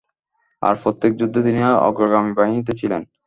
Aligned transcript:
আর 0.61 0.73
প্রত্যেক 0.81 1.11
যুদ্ধে 1.19 1.39
তিনি 1.45 1.59
অগ্রগামী 1.87 2.31
বাহিনীতে 2.39 2.73
ছিলেন। 2.79 3.01